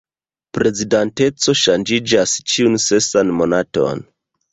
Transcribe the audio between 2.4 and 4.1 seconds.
ĉiun sesan monaton.